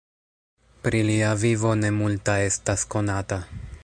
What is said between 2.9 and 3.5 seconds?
konata.